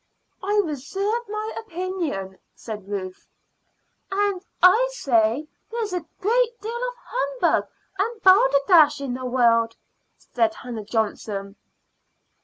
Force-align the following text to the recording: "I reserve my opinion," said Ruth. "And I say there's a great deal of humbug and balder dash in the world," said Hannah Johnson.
"I 0.41 0.59
reserve 0.63 1.21
my 1.29 1.53
opinion," 1.59 2.39
said 2.55 2.87
Ruth. 2.89 3.27
"And 4.11 4.43
I 4.63 4.89
say 4.93 5.47
there's 5.69 5.93
a 5.93 6.07
great 6.19 6.59
deal 6.59 6.71
of 6.89 6.95
humbug 6.97 7.67
and 7.99 8.23
balder 8.23 8.57
dash 8.65 8.99
in 8.99 9.13
the 9.13 9.25
world," 9.25 9.75
said 10.17 10.55
Hannah 10.55 10.85
Johnson. 10.85 11.55